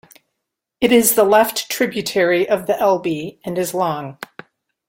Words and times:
It 0.79 0.91
is 0.91 1.15
a 1.15 1.21
left 1.23 1.69
tributary 1.69 2.49
of 2.49 2.65
the 2.65 2.75
Elbe 2.81 3.37
and 3.45 3.55
is 3.55 3.75
long. 3.75 4.17